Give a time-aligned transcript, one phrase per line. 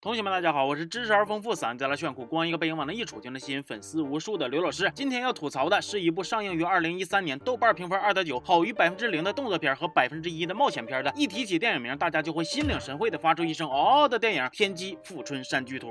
[0.00, 4.88] 同学们，大家好，我是知识而丰富、嗓音贼拉炫酷、光一个背影往那一杵就能吸引粉丝无数的刘老师。
[4.94, 11.12] 今天要吐槽的是一部上映于二零一三年、豆瓣评分二点九、好于百分之零的动作片和百分之一的冒险片的。
[11.16, 15.90] 一提起电影名，大家就会心领神会的发出一声“嗷”的电影《天机富春山居图》。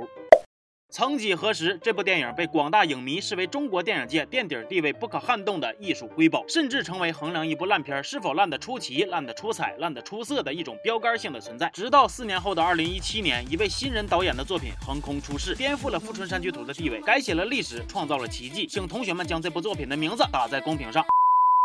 [0.90, 11.70] 曾几何时，这部电影被广大影迷视为中国电影界垫底地位不可撼动的艺术瑰宝，甚至成为衡量一部烂片是否烂得出奇、烂得出彩、烂得出色的一种标杆性的存在。
[11.74, 18.66] 直到四年后的二零一七年，一位新人导演的作品横空出世，颠覆了《富春山居图》的地位，改写了历史，创造了奇迹。
[18.66, 21.06] 请同学们将这部作品的名字打在公屏上。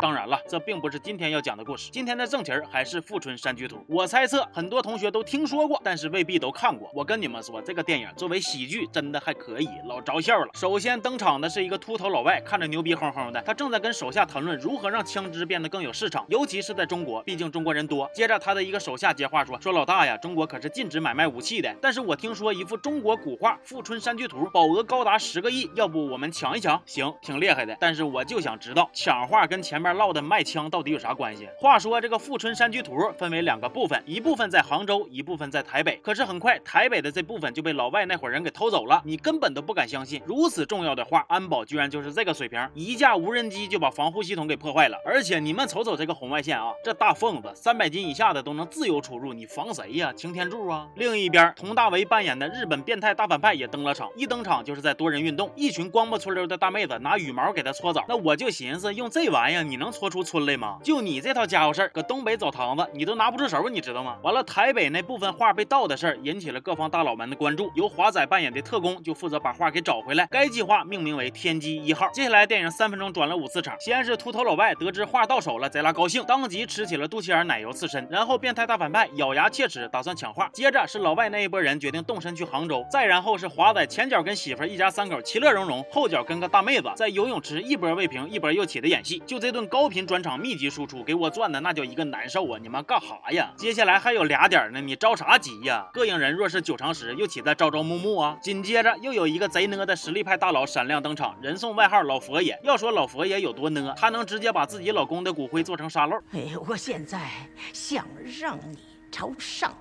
[0.03, 1.89] 当然了，这并不是今天要讲的故事。
[1.93, 3.77] 今天的正题儿还是《富春山居图》。
[3.87, 6.91] 我猜测很多同学都听说过，但是未必都看过。
[6.93, 10.51] 我跟你们说，这个电影作为喜剧真的还可以，老招笑了。
[10.55, 18.11] 首先登场的是一个秃头老外，看着牛逼哄哄的，他正在跟手下谈论如何让枪支变得更有市场，尤其是在中国，毕竟中国人多。
[18.13, 26.83] 接着他的一个手下接话说：“说老大呀，中国可是禁止买卖武器的，但是我听说一幅中国古画《富春山居图》保额高达十个亿，要不我们抢一抢？
[26.87, 27.77] 行，挺厉害的。
[27.79, 31.49] 但是我就想知道，抢画跟前面唠的卖枪。”到底有啥关系？
[31.57, 35.97] 话说这个富春山居图分为两个部分，一部分在杭州，一部分在台北。
[36.03, 39.03] 可是很快，台北的这部分就被老外那伙人给偷走了。
[39.05, 44.97] 你根本都不敢相信，如此重要的画，安保居然就是这个水平，一架无人机就把防护系统给破坏了。
[45.05, 50.13] 而且你们瞅瞅这个红外线啊，这大缝子，三百斤以下的都能自由出入，你防谁呀？
[50.15, 50.89] 擎天柱啊！
[50.97, 58.05] 另一边，佟大为扮演的日本变态大反派也登了场，一登场就是在多人运动，一群光不呲溜的大妹子拿羽毛给他搓澡。
[58.09, 60.77] 那我就寻思，用这玩意儿你能搓出春来吗？
[60.85, 64.19] 就你这套家伙事儿，搁东北澡堂子你都拿不出手，你知道吗？
[64.23, 67.73] 完了，台北那部分画被盗的事儿引起了各方大佬们的关注。
[67.75, 70.29] 由华仔扮演的特工就负责把画给找回来。
[70.31, 72.07] 该计划命名为“天机一号”。
[72.13, 78.07] 接下来电影三分钟转了五次场，先是秃头老外得知画到手了，贼拉高兴，当即吃起了肚脐眼奶油刺身。
[78.11, 80.51] 然后变态大反派咬牙切齿，打算抢画。
[80.53, 82.85] 接着是老外那一波人决定动身去杭州。
[82.91, 89.23] 再然后是华仔前脚跟媳妇一家三口其乐融融，后脚跟个大妹子在游泳池一波未平一波又起的演戏。
[89.25, 91.33] 就这顿高频转场密集输出，给我。
[91.33, 92.59] 赚的那叫一个难受啊！
[92.61, 93.51] 你们干哈呀？
[93.57, 95.89] 接下来还有俩点呢，你着啥急呀？
[95.95, 98.37] 膈应人若是久长时，又岂在朝朝暮暮啊？
[98.43, 102.59] 紧接着又有一个贼呢的实力派大佬闪亮登场，人送外号老佛爷。
[102.63, 106.19] 要说老佛爷有多呢，他能直接把自己老公的骨灰做成沙漏。
[106.33, 107.31] 哎，我现在
[107.73, 108.07] 想
[108.41, 108.79] 让你
[109.11, 109.73] 朝上，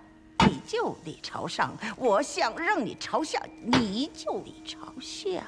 [0.47, 5.43] 你就得朝上；我想让你朝下，你就得朝下。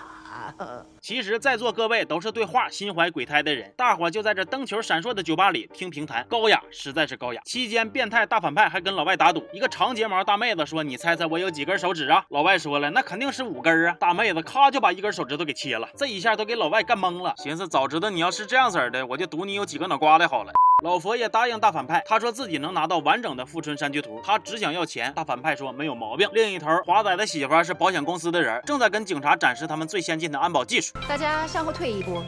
[1.02, 7.42] 其实，在座各位都是对画心怀鬼胎的人，大伙就在这灯球闪烁的酒吧里听评弹，高雅，实在是高雅。
[7.44, 20.52] 期间，变态大反派还跟老外打赌，一个长睫毛大妹子说：“你猜猜我有几根手指啊？”老外说了：“那肯定是五根啊！”大妹子咔就把一根手指头给切了，这一下都给老外干懵了，寻思早知道你要是这样式的，我就赌你有几个脑瓜子好了。
[20.84, 25.14] 老佛爷答应大反派，他说自己能拿到完整的富春山居图，他只想要钱。
[25.14, 26.28] 大反派说没有毛病。
[26.34, 30.94] 另一头，华仔的媳妇是保险公司的人，正在跟警察展示他们最先进的安保技术。
[31.08, 32.24] 大家向后退一步。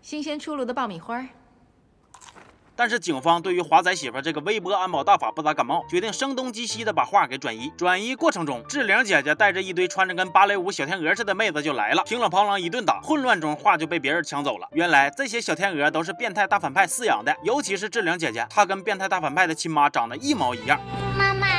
[0.00, 1.26] 新鲜出炉的爆米花。
[2.82, 7.72] 但是警方对于华仔媳妇这个微博安保大法不咋感冒，决定声东击西的把画给转移。
[7.76, 14.66] 转移过程中，志玲姐姐带着一堆穿着跟芭蕾舞小天鹅似的妹子就来了，乒了乓啷一顿打，混乱中画就被别人抢走了。
[14.72, 20.80] 原来这些小天鹅都是变态大反派饲养的，尤其是志玲姐姐，她跟变态大反派的亲妈长得一毛一样。
[21.16, 21.51] 妈妈。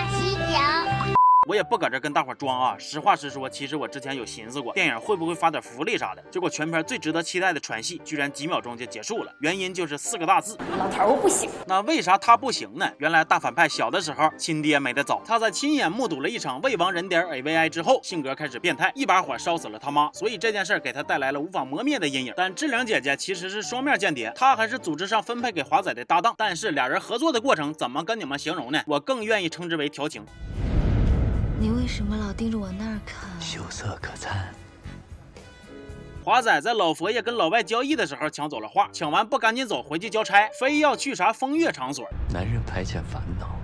[1.54, 6.24] 我也不搁这跟大伙装啊，实话实说，其实我之前有寻思过，电影会不会发点福利啥的。
[6.32, 9.32] 结果全片最值得期待的喘戏，居然几秒钟就结束了。
[9.38, 11.48] 原因就是四个大字：老头不行。
[11.68, 12.92] 那为啥他不行呢？
[12.98, 20.10] 原来大反派小的时候亲爹没得早，他在亲眼目睹了一场未亡人点 AVI 之后，性格开始变态，一把火烧死了他妈。
[20.12, 22.34] 所以这件事给他带来了无法磨灭的阴影。
[22.36, 26.34] 但志玲姐姐其实是双面间谍，她还是组织上分配给华仔的搭档。
[26.36, 28.82] 但是俩人合作的过程怎么跟你们形容呢？
[28.88, 30.26] 我更愿意称之为调情。
[31.60, 33.30] 你为什么老盯着我那儿看？
[33.40, 34.54] 秀色可餐。
[36.24, 42.06] 华仔在老佛爷跟老外交易的时候抢走了画，抢完不赶紧走回去交差，非要去啥风月场所。
[42.34, 43.60] 男人排遣烦恼，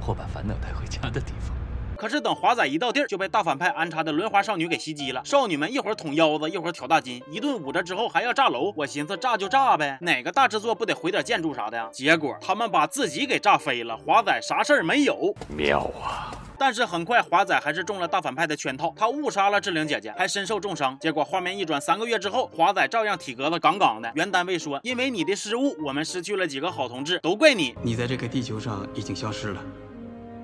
[0.00, 1.56] 或把烦恼带回家的地方。
[1.96, 5.22] 可是等华仔一到地儿，就被大反派安插的轮滑少女给袭击了。
[5.24, 8.72] 少女们一会儿捅腰子，一会儿挑大筋，一顿捂着之后还要炸楼。
[8.76, 11.88] 我寻思炸就炸呗，哪个大制作不得毁点建筑啥的呀？
[11.90, 15.34] 结果他们把自己给炸飞了，华仔啥事儿没有。
[15.48, 16.35] 妙啊！
[16.58, 20.98] 但是很快，华仔还是中了大反派的圈套，他误杀了志玲姐姐，还身受重伤。
[20.98, 24.10] 结果画面一转，三个月之后，华仔照样体格子杠杠的。
[24.14, 27.74] 原单位说，因为你的失误，我们失去了几个好同志，都怪你。
[27.82, 29.62] 你在这个地球上已经消失了，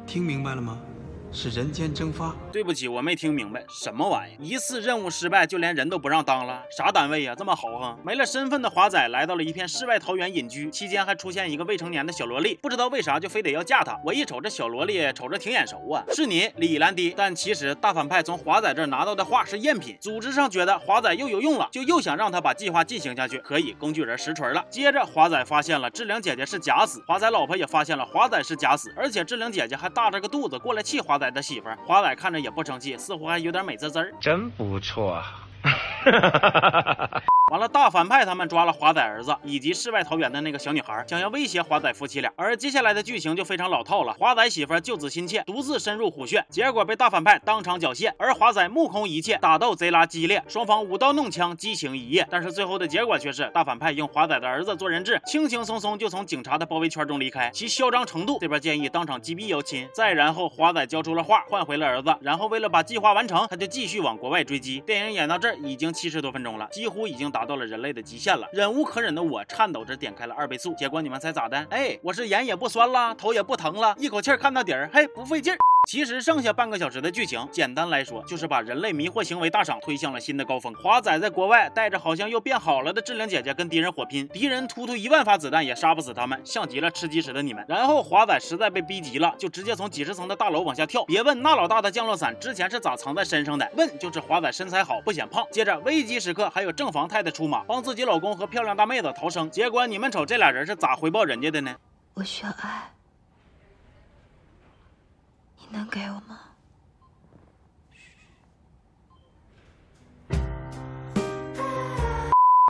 [0.06, 0.78] 听明白了吗？
[1.32, 2.34] 是人间蒸发。
[2.52, 4.38] 对不起，我没听明白，什么玩意儿？
[4.44, 6.62] 一次任务失败就连人都不让当了？
[6.76, 7.34] 啥单位呀？
[7.34, 7.98] 这么豪横？
[8.04, 13.98] 没了身份的华仔来到了一片世外桃源隐居，期间还出现一个未成年的小萝莉，不知道为啥就非得要嫁他。
[14.04, 17.14] 我一瞅这小萝莉，瞅着挺眼熟啊，是你李兰迪。
[17.16, 23.38] 但其实大反派从华仔这拿到的画是赝品，组织上觉得华仔又有用了，就又想让他把计划进行下去。
[23.38, 24.62] 可以，工具人实锤了。
[24.68, 31.78] 接着华仔发现了志玲姐姐是假死，华仔老婆也发现了华仔是假死，而且志玲姐姐还大着个肚子过来气华仔仔的媳妇儿。
[31.86, 34.12] 华仔看着也不生气，似乎还有点美滋滋儿。
[34.20, 35.22] 真不错。
[37.52, 42.32] 完了，大反派他们抓了华仔儿子以及世外桃源的那个小女孩，想要威胁华仔夫妻俩。
[42.34, 52.26] 而接下来的剧情就非常老套了，华仔媳妇救子心切，独自深入虎穴，结果被大反派当场缴械，而华仔目空一切，打斗贼拉激烈，双方舞刀弄枪，激情一夜。
[52.30, 59.86] 但是最后的结果却是大反派用华仔的儿子做人质，轻轻松松就从警察的包围圈中离开，其嚣张程度，这边建议当场击毙要亲。
[59.92, 64.80] 再然后，华仔交出了画，换回了儿子，然后为了把计划完成，他就继续往国外追击。
[64.86, 68.22] 电影演到这儿已经七十多分钟了，几乎已经达达到了人类的极。
[68.22, 71.66] 限了，忍无可忍的我颤抖着点开了二倍速，结果你们猜咋的？
[71.70, 75.52] 哎，我是眼也不酸了，头也不疼了，一口气看到底儿，嘿，不费劲。
[75.92, 80.72] 其实剩下半个小时的剧情，简单来说就是把人类迷惑行为大赏推向了新的高峰。
[80.76, 87.62] 华仔在国外带着好像又变好了的志玲姐姐跟敌人火拼，敌人突突一万发子弹也杀不死他们，像极了吃鸡时的你们。
[87.68, 91.04] 然后华仔实在被逼急了，就直接从几十层的大楼往下跳。
[91.04, 95.46] 别问那老大的降落伞之前是咋藏在身上的，问就是华仔身材好不显胖。
[95.50, 99.50] 接着危机时刻还有正房太太出马，帮自己老公和漂亮大妹子逃生。
[99.50, 101.76] 结果你们瞅这俩人是咋回报人家的呢？
[102.14, 102.92] 我需要爱。
[105.72, 106.38] 能给我吗？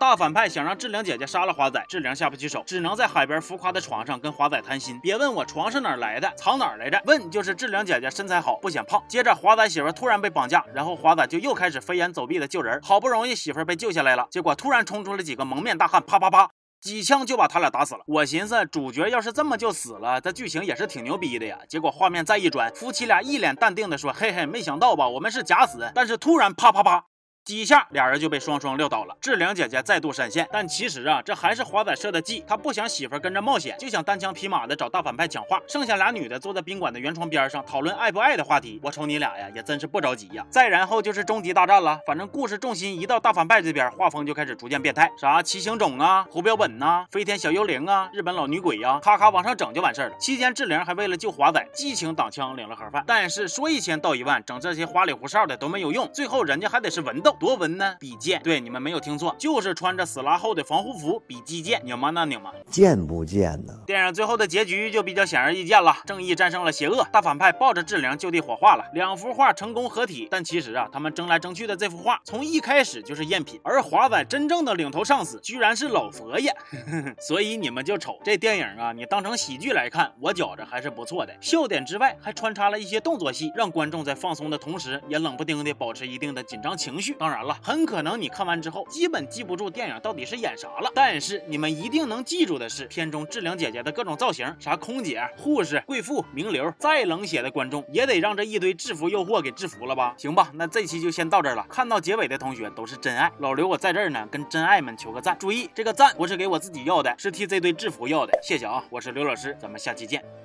[0.01, 4.99] 大反派想让志玲姐姐杀了华仔，志玲下不去手，只能在海边浮夸的床上跟华仔谈心。
[4.99, 7.01] 别问我床是哪来的，藏哪儿来着？
[7.07, 9.01] 问就是志玲姐姐身材好，不显胖。
[9.07, 12.81] 接着华仔媳妇突然被绑架，然后华仔就又开始飞檐走壁的救人。
[12.83, 16.51] 好不容易媳妇被救下来了，结果突然冲出了几个蒙面大汉，啪啪啪。
[16.83, 18.01] 几枪就把他俩打死了。
[18.07, 21.57] 我寻思主角要是这么就死了，这剧情也是挺牛逼的呀。
[21.69, 27.05] 结果画面再一转，夫妻俩一脸淡定的说：“嘿嘿，没想到吧，我们是假死。”但是突然啪啪啪。
[27.45, 29.17] 几下，俩人就被双双撂倒了。
[29.21, 32.45] 志玲姐姐再度闪现，但其实啊，这还是华仔设的计。
[32.47, 35.61] 他不想媳妇跟着冒险，就想单枪匹马的找大反派抢话。
[35.67, 38.79] 剩下俩女的坐在宾馆的圆床边上讨论爱不爱的话题。
[38.81, 40.47] 我瞅你俩呀，也真是不着急呀。
[40.51, 41.99] 再然后就是终极大战了。
[42.07, 45.11] 反正故事重心一到大反派这边，画风就开始逐渐变态。
[45.19, 50.17] 啥七星种啊，胡标本呐，飞天小幽灵啊，日本老女鬼呀，咔咔往上整就完事儿了。
[50.17, 53.03] 期间志玲还为了救华仔，激情挡枪领了盒饭。
[53.05, 56.09] 但是说一千道一万，整这些花里胡哨的都没有用。
[56.13, 57.32] 最后人家还得是文斗。
[57.39, 58.41] 多文呢，比剑。
[58.43, 62.11] 对，你们没有听错，就是穿着死拉后的防护服比击剑，拧吗？
[62.11, 62.51] 那拧吗？
[62.71, 63.73] 贱不贱呢？
[63.87, 70.29] 电影最后的结局就比较显而易见了，正义战胜了邪恶，大反派抱着志玲就地火化了，两幅画成功合体。
[70.31, 73.61] 但其实啊，他们争来争去的这幅画，从一开始就是赝品。
[73.63, 76.55] 而华仔真正的领头上司，居然是老佛爷。
[77.21, 81.33] 所以你们就瞅这电影啊，你当成喜剧来看，我觉着还是不错的。
[81.41, 87.17] 笑点之外，还穿插了一些动作戏，让观众在放松的同时，也冷不丁的保持一定的紧张情绪。
[87.23, 87.57] 当然了。
[87.63, 90.91] 很可能你看完之后，基本记不住电影到底是演啥了。
[90.93, 100.13] 但是你们一定能记住的是，片中志玲姐姐的各种造型，啥空姐、护士、贵妇、名流，再冷血的观众也得让这一堆制服诱惑给制服了吧？
[100.19, 101.65] 行吧，那这期就先到这儿了。
[101.69, 105.39] 看到结尾的同学都是真爱，老刘我在这儿呢，跟真爱们求个赞。
[105.39, 108.37] 注意，这个赞不是给我自己要的，是替这堆制服要的。
[108.43, 110.42] 谢谢啊，我是刘老师，咱们下期见。